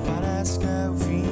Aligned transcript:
parece 0.00 0.58
que 0.58 0.66
é 0.66 0.88
o 0.88 0.94
fim. 0.94 1.23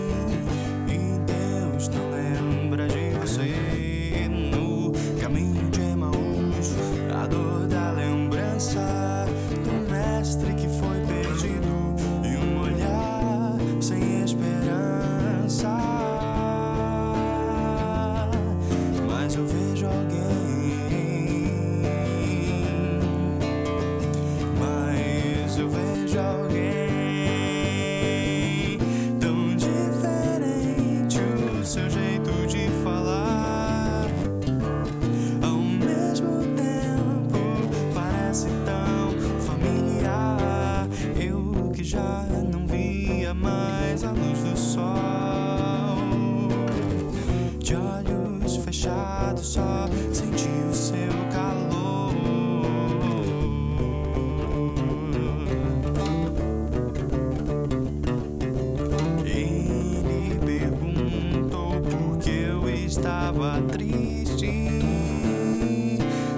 estava 62.93 63.59
triste. 63.73 64.53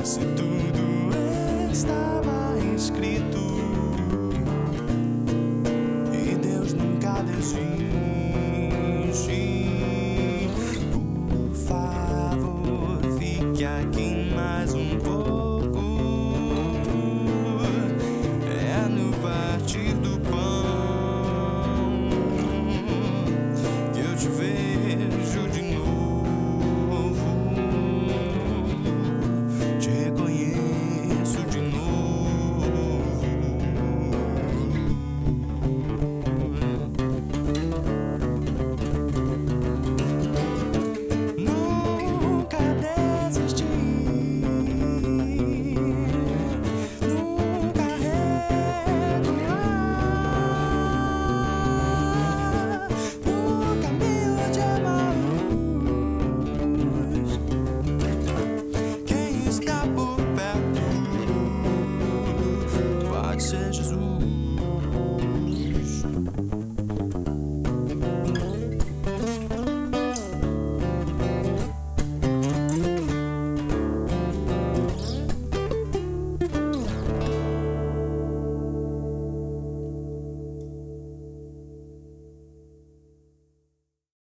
Se 0.05 0.21
tudo 0.21 1.11
estava 1.73 2.57
escrito 2.77 3.41
e 6.13 6.37
Deus 6.37 6.73
nunca 6.75 7.23
desiste. 7.23 7.75
Por 10.93 11.53
favor, 11.57 13.01
fique 13.19 13.65
aqui. 13.65 14.34